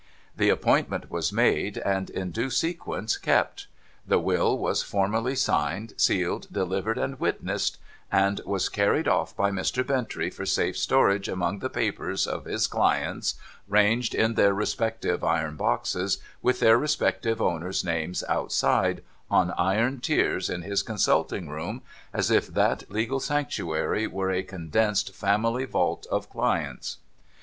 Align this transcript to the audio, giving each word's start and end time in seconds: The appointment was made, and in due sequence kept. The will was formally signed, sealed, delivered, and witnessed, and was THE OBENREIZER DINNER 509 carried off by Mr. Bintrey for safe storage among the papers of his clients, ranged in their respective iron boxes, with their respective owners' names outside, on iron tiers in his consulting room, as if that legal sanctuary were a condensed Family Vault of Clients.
The 0.35 0.49
appointment 0.49 1.11
was 1.11 1.31
made, 1.31 1.77
and 1.77 2.09
in 2.09 2.31
due 2.31 2.49
sequence 2.49 3.17
kept. 3.19 3.67
The 4.03 4.17
will 4.17 4.57
was 4.57 4.81
formally 4.81 5.35
signed, 5.35 5.93
sealed, 5.95 6.47
delivered, 6.51 6.97
and 6.97 7.19
witnessed, 7.19 7.77
and 8.11 8.41
was 8.43 8.67
THE 8.67 8.81
OBENREIZER 8.81 9.03
DINNER 9.03 9.03
509 9.03 9.05
carried 9.05 9.07
off 9.29 9.37
by 9.37 9.51
Mr. 9.51 9.83
Bintrey 9.85 10.29
for 10.33 10.45
safe 10.47 10.75
storage 10.75 11.29
among 11.29 11.59
the 11.59 11.69
papers 11.69 12.25
of 12.25 12.45
his 12.45 12.65
clients, 12.65 13.35
ranged 13.67 14.15
in 14.15 14.33
their 14.33 14.55
respective 14.55 15.23
iron 15.23 15.55
boxes, 15.55 16.17
with 16.41 16.61
their 16.61 16.79
respective 16.79 17.39
owners' 17.39 17.83
names 17.83 18.23
outside, 18.27 19.03
on 19.29 19.51
iron 19.51 19.99
tiers 19.99 20.49
in 20.49 20.63
his 20.63 20.81
consulting 20.81 21.47
room, 21.47 21.83
as 22.11 22.31
if 22.31 22.47
that 22.47 22.89
legal 22.89 23.19
sanctuary 23.19 24.07
were 24.07 24.31
a 24.31 24.41
condensed 24.41 25.13
Family 25.13 25.65
Vault 25.65 26.07
of 26.09 26.27
Clients. 26.27 26.97